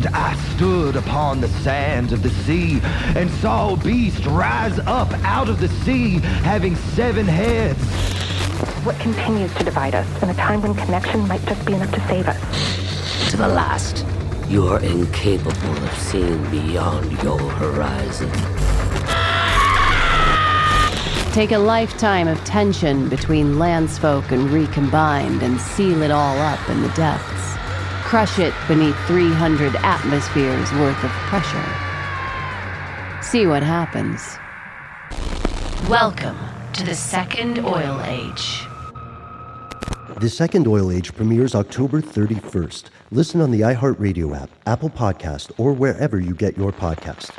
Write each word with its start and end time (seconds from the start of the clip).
And 0.00 0.16
I 0.16 0.34
stood 0.54 0.96
upon 0.96 1.42
the 1.42 1.48
sands 1.48 2.14
of 2.14 2.22
the 2.22 2.30
sea 2.30 2.80
and 3.14 3.30
saw 3.32 3.74
a 3.74 3.76
beast 3.76 4.24
rise 4.24 4.78
up 4.78 5.12
out 5.24 5.50
of 5.50 5.60
the 5.60 5.68
sea, 5.84 6.20
having 6.40 6.74
seven 6.74 7.26
heads. 7.26 7.78
What 8.82 8.98
continues 8.98 9.52
to 9.56 9.64
divide 9.64 9.94
us 9.94 10.22
in 10.22 10.30
a 10.30 10.34
time 10.34 10.62
when 10.62 10.74
connection 10.74 11.28
might 11.28 11.44
just 11.44 11.66
be 11.66 11.74
enough 11.74 11.92
to 11.92 12.00
save 12.08 12.26
us? 12.28 13.30
To 13.30 13.36
the 13.36 13.48
last, 13.48 14.06
you 14.48 14.68
are 14.68 14.80
incapable 14.80 15.76
of 15.76 15.92
seeing 15.98 16.50
beyond 16.50 17.22
your 17.22 17.38
horizon. 17.38 18.30
Take 21.34 21.52
a 21.52 21.58
lifetime 21.58 22.26
of 22.26 22.42
tension 22.46 23.10
between 23.10 23.56
landsfolk 23.56 24.30
and 24.32 24.48
recombined 24.48 25.42
and 25.42 25.60
seal 25.60 26.00
it 26.00 26.10
all 26.10 26.38
up 26.38 26.70
in 26.70 26.80
the 26.80 26.88
depths. 26.90 27.39
Crush 28.10 28.40
it 28.40 28.52
beneath 28.66 28.96
300 29.06 29.76
atmospheres 29.76 30.72
worth 30.72 31.04
of 31.04 31.10
pressure. 31.30 31.64
See 33.22 33.46
what 33.46 33.62
happens. 33.62 34.36
Welcome 35.88 36.36
to 36.72 36.84
the 36.84 36.96
Second 36.96 37.60
Oil 37.60 38.02
Age. 38.02 38.64
The 40.18 40.28
Second 40.28 40.66
Oil 40.66 40.90
Age 40.90 41.14
premieres 41.14 41.54
October 41.54 42.02
31st. 42.02 42.86
Listen 43.12 43.40
on 43.40 43.52
the 43.52 43.60
iHeartRadio 43.60 44.36
app, 44.36 44.50
Apple 44.66 44.90
Podcast, 44.90 45.52
or 45.56 45.72
wherever 45.72 46.18
you 46.18 46.34
get 46.34 46.58
your 46.58 46.72
podcast. 46.72 47.30